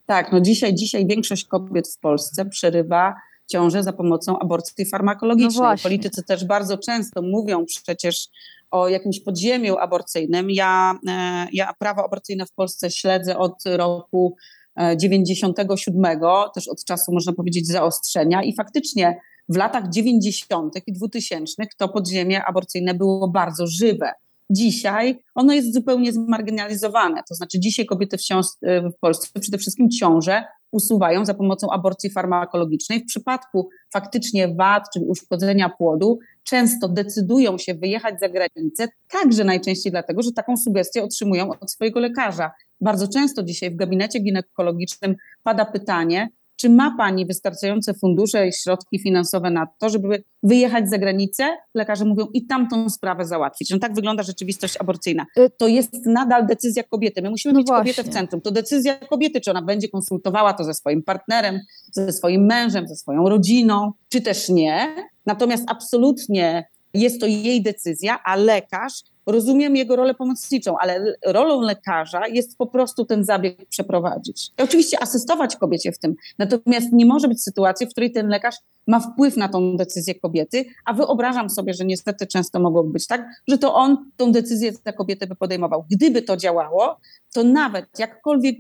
[0.07, 3.14] Tak, no dzisiaj, dzisiaj większość kobiet w Polsce przerywa
[3.46, 5.53] ciążę za pomocą aborcji No farmakologicznej.
[5.57, 5.83] właśnie.
[5.83, 8.29] Politycy też bardzo często mówią przecież
[8.70, 10.51] o jakimś podziemiu aborcyjnym.
[10.51, 14.37] Ja, e, ja prawo aborcyjne w Polsce śledzę od roku
[14.77, 16.20] e, 97,
[16.55, 20.75] też od czasu, można powiedzieć, zaostrzenia i faktycznie w latach 90.
[20.87, 24.12] i 2000 to podziemie aborcyjne było bardzo żywe.
[24.51, 27.23] Dzisiaj ono jest zupełnie zmarginalizowane.
[27.29, 32.11] To znaczy, dzisiaj kobiety wciąż e, w Polsce przede wszystkim ciąże usuwają za pomocą aborcji
[32.11, 33.01] farmakologicznej.
[33.01, 39.93] W przypadku faktycznie wad czy uszkodzenia płodu, często decydują się wyjechać za granicę, także najczęściej
[39.93, 42.51] dlatego, że taką sugestię otrzymują od swojego lekarza.
[42.81, 48.99] Bardzo często dzisiaj w gabinecie ginekologicznym pada pytanie, czy ma Pani wystarczające fundusze i środki
[48.99, 51.45] finansowe na to, żeby wyjechać za granicę?
[51.75, 53.71] Lekarze mówią i tamtą sprawę załatwić.
[53.71, 55.27] No tak wygląda rzeczywistość aborcyjna.
[55.38, 57.23] Y- To jest nadal decyzja kobiety.
[57.23, 58.12] My musimy No mieć kobietę w właśnie.
[58.21, 58.40] centrum.
[58.40, 61.61] To decyzja kobiety, czy ona będzie konsultowała to ze swoim partnerem,
[61.92, 64.95] ze swoim mężem, ze swoją rodziną, czy też nie.
[65.27, 66.64] Natomiast absolutnie
[66.95, 68.92] jest to jej decyzja, a lekarz,
[69.27, 74.51] rozumiem jego rolę pomocniczą, ale rolą lekarza jest po prostu ten zabieg przeprowadzić.
[74.59, 76.15] I oczywiście asystować kobiecie w tym.
[76.39, 80.65] Natomiast nie może być sytuacji, w której ten lekarz ma wpływ na tą decyzję kobiety,
[80.85, 84.93] a wyobrażam sobie, że niestety często mogłoby być tak, że to on tą decyzję za
[84.93, 85.85] kobietę by podejmował.
[85.91, 87.01] Gdyby to działało,
[87.35, 88.57] to nawet jakkolwiek,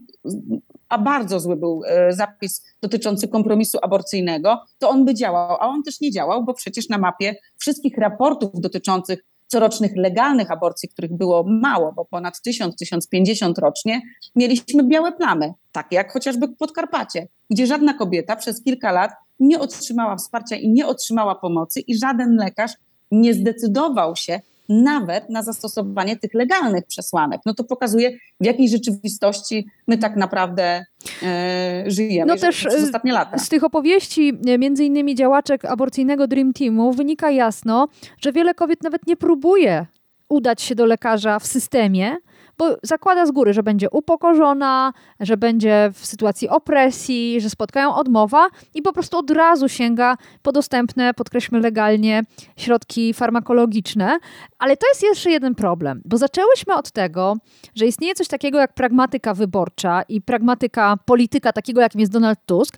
[0.88, 5.82] a bardzo zły był e, zapis dotyczący kompromisu aborcyjnego, to on by działał, a on
[5.82, 11.44] też nie działał, bo przecież na mapie wszystkich raportów dotyczących corocznych legalnych aborcji, których było
[11.48, 14.00] mało, bo ponad 1000-1050 rocznie,
[14.36, 20.16] mieliśmy białe plamy, takie jak chociażby Podkarpacie, gdzie żadna kobieta przez kilka lat nie otrzymała
[20.16, 22.72] wsparcia i nie otrzymała pomocy i żaden lekarz
[23.10, 27.40] nie zdecydował się nawet na zastosowanie tych legalnych przesłanek.
[27.46, 30.84] No to pokazuje, w jakiej rzeczywistości my tak naprawdę
[31.22, 33.38] e, żyjemy No też, przez y, ostatnie lata.
[33.38, 37.88] Z tych opowieści, e, między innymi działaczek aborcyjnego Dream Teamu, wynika jasno,
[38.20, 39.86] że wiele kobiet nawet nie próbuje
[40.28, 42.16] udać się do lekarza w systemie,
[42.58, 48.48] bo zakłada z góry, że będzie upokorzona, że będzie w sytuacji opresji, że spotkają odmowa
[48.74, 52.22] i po prostu od razu sięga po dostępne, podkreślmy legalnie,
[52.56, 54.18] środki farmakologiczne.
[54.58, 57.36] Ale to jest jeszcze jeden problem, bo zaczęłyśmy od tego,
[57.74, 62.76] że istnieje coś takiego jak pragmatyka wyborcza i pragmatyka polityka, takiego jakim jest Donald Tusk.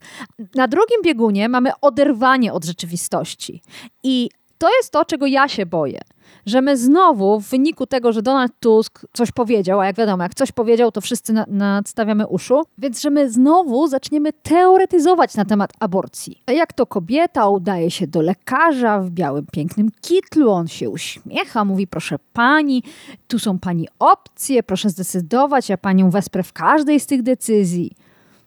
[0.55, 3.63] Na drugim biegunie mamy oderwanie od rzeczywistości.
[4.03, 6.01] I to jest to, czego ja się boję.
[6.47, 10.35] Że my znowu w wyniku tego, że Donald Tusk coś powiedział, a jak wiadomo, jak
[10.35, 15.71] coś powiedział, to wszyscy na, nadstawiamy uszu, więc że my znowu zaczniemy teoretyzować na temat
[15.81, 16.43] aborcji.
[16.47, 21.87] Jak to kobieta udaje się do lekarza w białym, pięknym kitlu, on się uśmiecha, mówi
[21.87, 22.83] proszę pani,
[23.29, 27.93] tu są pani opcje, proszę zdecydować, ja panią wesprę w każdej z tych decyzji.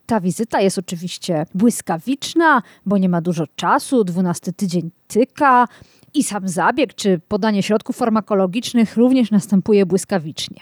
[0.05, 5.67] Ta wizyta jest oczywiście błyskawiczna, bo nie ma dużo czasu, 12 tydzień tyka
[6.13, 10.62] i sam zabieg czy podanie środków farmakologicznych również następuje błyskawicznie.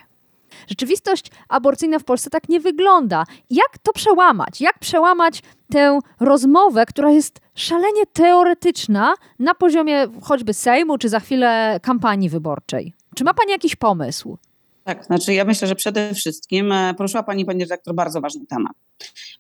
[0.68, 3.24] Rzeczywistość aborcyjna w Polsce tak nie wygląda.
[3.50, 4.62] Jak to przełamać?
[4.62, 11.80] Jak przełamać tę rozmowę, która jest szalenie teoretyczna na poziomie choćby Sejmu, czy za chwilę
[11.84, 12.94] kampanii wyborczej?
[13.16, 14.38] Czy ma Pani jakiś pomysł?
[14.84, 18.72] Tak, znaczy ja myślę, że przede wszystkim e, poruszyła Pani, Pani redaktor, bardzo ważny temat.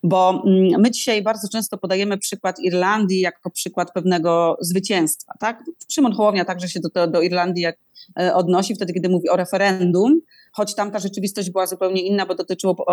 [0.03, 5.33] Bo mm, my dzisiaj bardzo często podajemy przykład Irlandii jako przykład pewnego zwycięstwa.
[5.39, 5.63] Tak?
[5.91, 7.65] Szymon Hołownia także się do, do Irlandii
[8.19, 10.19] e, odnosi wtedy, kiedy mówi o referendum,
[10.53, 12.85] choć tamta rzeczywistość była zupełnie inna, bo dotyczyło,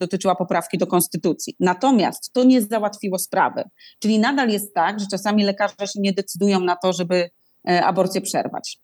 [0.00, 1.56] dotyczyła poprawki do konstytucji.
[1.60, 3.64] Natomiast to nie załatwiło sprawy.
[3.98, 7.30] Czyli nadal jest tak, że czasami lekarze się nie decydują na to, żeby
[7.68, 8.78] e, aborcję przerwać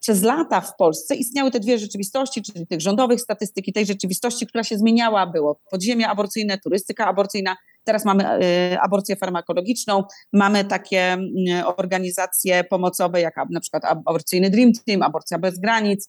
[0.00, 4.46] przez lata w Polsce istniały te dwie rzeczywistości, czyli tych rządowych statystyk i tej rzeczywistości,
[4.46, 5.26] która się zmieniała.
[5.26, 7.56] Było podziemie aborcyjne, turystyka aborcyjna.
[7.84, 11.18] Teraz mamy e, aborcję farmakologiczną, mamy takie
[11.64, 16.08] organizacje pomocowe, jak na przykład aborcyjny Dream Team, Aborcja Bez Granic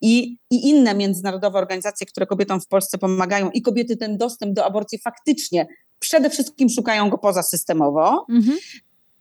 [0.00, 4.64] i, i inne międzynarodowe organizacje, które kobietom w Polsce pomagają i kobiety ten dostęp do
[4.64, 5.66] aborcji faktycznie
[5.98, 8.26] przede wszystkim szukają go pozasystemowo.
[8.30, 8.58] Mhm.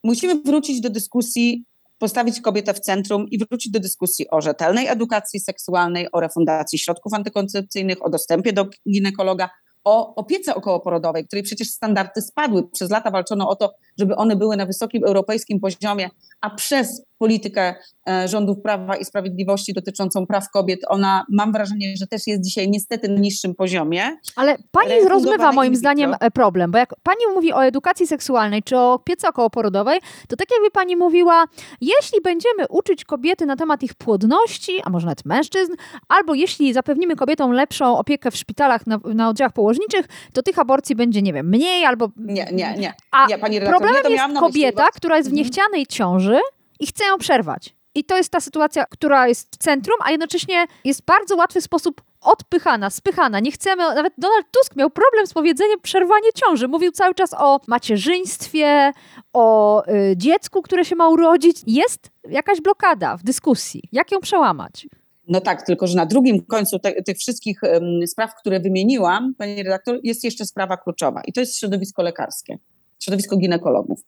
[0.03, 1.65] Musimy wrócić do dyskusji
[2.01, 7.13] postawić kobietę w centrum i wrócić do dyskusji o rzetelnej edukacji seksualnej, o refundacji środków
[7.13, 9.49] antykoncepcyjnych, o dostępie do ginekologa,
[9.83, 12.69] o opiece okołoporodowej, której przecież standardy spadły.
[12.73, 16.09] Przez lata walczono o to, żeby one były na wysokim europejskim poziomie,
[16.41, 17.75] a przez politykę
[18.09, 22.69] e, rządów Prawa i Sprawiedliwości dotyczącą praw kobiet, ona mam wrażenie, że też jest dzisiaj
[22.69, 24.03] niestety na niższym poziomie.
[24.35, 28.77] Ale pani rozmywa moim zdaniem e, problem, bo jak pani mówi o edukacji seksualnej czy
[28.77, 31.45] o opiece okołoporodowej, to tak jakby pani mówiła,
[31.81, 35.73] jeśli będziemy uczyć kobiety na temat ich płodności, a może nawet mężczyzn,
[36.09, 40.95] albo jeśli zapewnimy kobietom lepszą opiekę w szpitalach na, na oddziałach położniczych, to tych aborcji
[40.95, 42.09] będzie, nie wiem, mniej albo...
[42.17, 42.93] Nie, nie, nie.
[43.11, 45.45] A nie, pani redaktor, problemem nie jest myśli, kobieta, bo- która jest w Mhm.
[45.45, 46.39] niechcianej ciąży
[46.81, 47.75] i chce ją przerwać.
[47.95, 51.61] I to jest ta sytuacja, która jest w centrum, a jednocześnie jest w bardzo łatwy
[51.61, 53.39] sposób odpychana, spychana.
[53.39, 56.67] Nie chcemy, nawet Donald Tusk miał problem z powiedzeniem przerwanie ciąży.
[56.67, 58.91] Mówił cały czas o macierzyństwie,
[59.33, 61.61] o y, dziecku, które się ma urodzić.
[61.67, 63.83] Jest jakaś blokada w dyskusji.
[63.91, 64.87] Jak ją przełamać?
[65.27, 69.63] No tak, tylko że na drugim końcu te, tych wszystkich um, spraw, które wymieniłam, pani
[69.63, 72.57] redaktor, jest jeszcze sprawa kluczowa i to jest środowisko lekarskie,
[72.99, 73.99] środowisko ginekologów.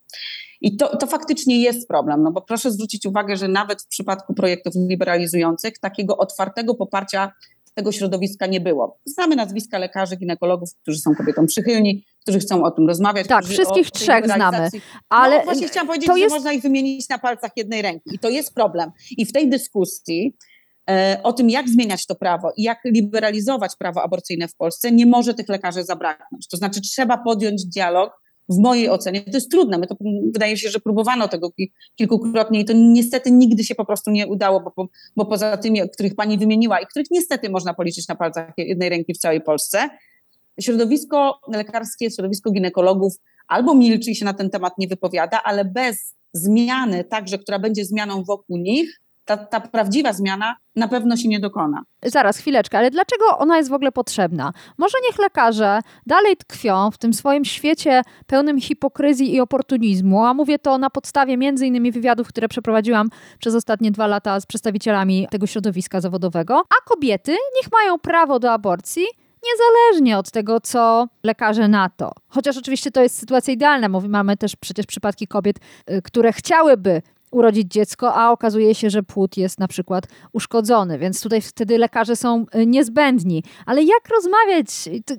[0.63, 4.33] I to, to faktycznie jest problem, no bo proszę zwrócić uwagę, że nawet w przypadku
[4.33, 7.31] projektów liberalizujących takiego otwartego poparcia
[7.73, 8.99] tego środowiska nie było.
[9.05, 13.27] Znamy nazwiska lekarzy, ginekologów, którzy są kobietom przychylni, którzy chcą o tym rozmawiać.
[13.27, 14.69] Tak, wszystkich trzech znamy.
[14.73, 16.35] No, Ale no, właśnie chciałam powiedzieć, to że jest...
[16.35, 18.91] można ich wymienić na palcach jednej ręki i to jest problem.
[19.17, 20.35] I w tej dyskusji
[20.89, 25.05] e, o tym, jak zmieniać to prawo i jak liberalizować prawo aborcyjne w Polsce, nie
[25.05, 26.47] może tych lekarzy zabraknąć.
[26.47, 29.95] To znaczy trzeba podjąć dialog, w mojej ocenie, to jest trudne, my to
[30.33, 31.51] wydaje się, że próbowano tego
[31.95, 36.15] kilkukrotnie i to niestety nigdy się po prostu nie udało, bo, bo poza tymi, których
[36.15, 39.89] pani wymieniła i których niestety można policzyć na palcach jednej ręki w całej Polsce,
[40.61, 43.13] środowisko lekarskie, środowisko ginekologów
[43.47, 47.85] albo milczy i się na ten temat nie wypowiada, ale bez zmiany, także która będzie
[47.85, 51.83] zmianą wokół nich, ta, ta prawdziwa zmiana na pewno się nie dokona.
[52.05, 54.51] Zaraz, chwileczkę, ale dlaczego ona jest w ogóle potrzebna?
[54.77, 60.59] Może niech lekarze dalej tkwią w tym swoim świecie pełnym hipokryzji i oportunizmu, a mówię
[60.59, 63.09] to na podstawie między innymi wywiadów, które przeprowadziłam
[63.39, 68.51] przez ostatnie dwa lata z przedstawicielami tego środowiska zawodowego, a kobiety niech mają prawo do
[68.51, 69.05] aborcji,
[69.43, 72.11] niezależnie od tego, co lekarze na to.
[72.27, 75.59] Chociaż oczywiście to jest sytuacja idealna, bo mamy też przecież przypadki kobiet,
[75.91, 77.01] y, które chciałyby
[77.33, 82.15] urodzić dziecko, a okazuje się, że płód jest na przykład uszkodzony, więc tutaj wtedy lekarze
[82.15, 83.43] są y, niezbędni.
[83.65, 84.67] Ale jak rozmawiać?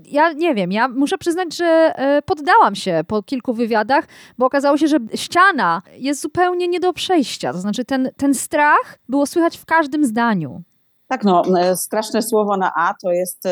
[0.04, 4.04] Ja nie wiem, ja muszę przyznać, że y, poddałam się po kilku wywiadach,
[4.38, 7.52] bo okazało się, że ściana jest zupełnie nie do przejścia.
[7.52, 10.62] To znaczy ten, ten strach było słychać w każdym zdaniu.
[11.08, 13.42] Tak, no, e, straszne słowo na A to jest,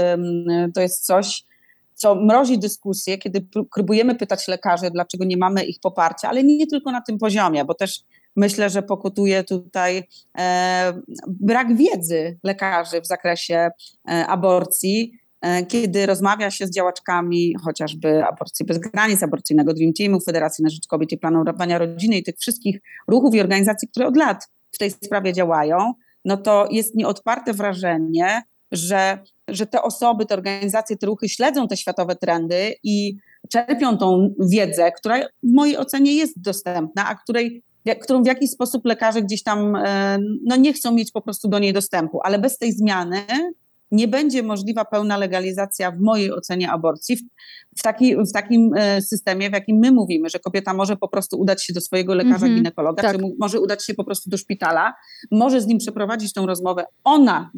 [0.74, 1.44] to jest coś,
[1.94, 6.92] co mrozi dyskusję, kiedy próbujemy pytać lekarzy, dlaczego nie mamy ich poparcia, ale nie tylko
[6.92, 8.00] na tym poziomie, bo też
[8.36, 10.92] myślę, że pokutuje tutaj e,
[11.26, 13.70] brak wiedzy lekarzy w zakresie
[14.08, 15.12] e, aborcji.
[15.40, 20.70] E, kiedy rozmawia się z działaczkami chociażby Aborcji Bez Granic, Aborcyjnego Dream Teamu, Federacji na
[20.70, 24.78] Rzecz Kobiet i Planowania Rodziny i tych wszystkich ruchów i organizacji, które od lat w
[24.78, 25.92] tej sprawie działają,
[26.24, 28.42] no to jest nieodparte wrażenie,
[28.72, 29.18] że,
[29.48, 33.16] że te osoby, te organizacje, te ruchy śledzą te światowe trendy i
[33.48, 37.62] czerpią tą wiedzę, która w mojej ocenie jest dostępna, a której
[38.02, 41.58] którą w jakiś sposób lekarze gdzieś tam e, no nie chcą mieć po prostu do
[41.58, 43.24] niej dostępu, ale bez tej zmiany
[43.92, 47.16] nie będzie możliwa pełna legalizacja w mojej ocenie aborcji
[47.78, 51.40] w, taki, w takim e, systemie, w jakim my mówimy, że kobieta może po prostu
[51.40, 53.16] udać się do swojego lekarza mm -hmm, ginekologa, tak.
[53.16, 54.94] czy może udać się po prostu do szpitala,
[55.30, 56.84] może z nim przeprowadzić tą rozmowę.
[57.04, 57.50] Ona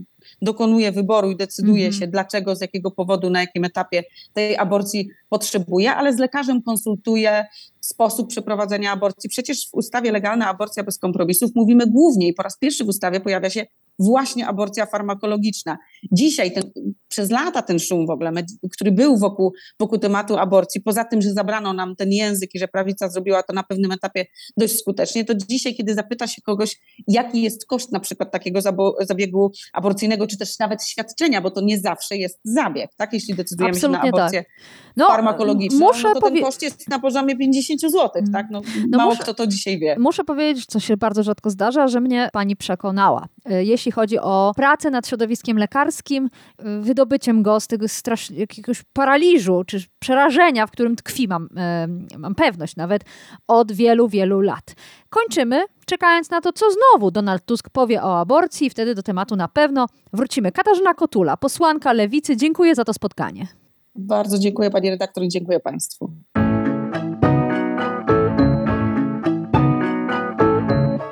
[0.43, 1.99] dokonuje wyboru i decyduje -hmm.
[1.99, 7.45] się, dlaczego, z jakiego powodu, na jakim etapie tej aborcji potrzebuje, ale z lekarzem konsultuje
[7.81, 9.31] sposób przeprowadzenia aborcji.
[9.31, 13.21] Przecież w ustawie legalna aborcja bez kompromisów mówimy głównie i po raz pierwszy w ustawie
[13.21, 13.67] pojawia się
[13.99, 15.79] właśnie aborcja farmakologiczna.
[16.13, 16.71] Dzisiaj, ten,
[17.09, 18.33] przez lata ten szum w ogóle,
[18.73, 22.69] który był wokół, wokół tematu aborcji, poza tym, że zabrano nam ten język i że
[22.69, 27.43] prawica zrobiła to na pewnym etapie dość skutecznie, to dzisiaj, kiedy zapyta się kogoś, jaki
[27.43, 28.61] jest koszt na przykład takiego
[29.01, 33.13] zabiegu aborcyjnego, czy też nawet świadczenia, bo to nie zawsze jest zabieg, tak?
[33.13, 34.53] Jeśli decydujemy Absolutnie się na aborcję tak.
[34.97, 38.47] no, farmakologiczną, muszę no to ten koszt jest na poziomie 50 zł, tak?
[38.51, 39.97] No, No mało muszę- kto to dzisiaj wie.
[39.99, 43.27] Muszę powiedzieć, co się bardzo rzadko zdarza, że mnie pani przekonała.
[43.45, 48.31] E, Jeśli chodzi o pracę nad środowiskiem lekarskim, e, wydobyciem go z tego strasz...
[48.31, 53.03] jakiegoś paraliżu czy przerażenia, w którym tkwi, mam, e, mam pewność nawet,
[53.49, 54.75] od wielu, wielu lat.
[55.15, 58.71] Kończymy, czekając na to, co znowu Donald Tusk powie o aborcji.
[58.71, 60.53] Wtedy do tematu na pewno wrócimy.
[60.53, 63.47] Katarzyna Kotula, posłanka Lewicy, dziękuję za to spotkanie.
[63.95, 66.11] Bardzo dziękuję pani redaktor i dziękuję państwu.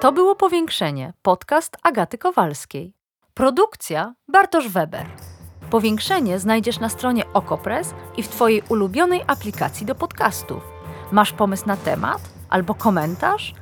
[0.00, 2.94] To było Powiększenie, podcast Agaty Kowalskiej.
[3.34, 5.06] Produkcja Bartosz Weber.
[5.70, 10.62] Powiększenie znajdziesz na stronie Okopres i w Twojej ulubionej aplikacji do podcastów.
[11.12, 13.61] Masz pomysł na temat albo komentarz?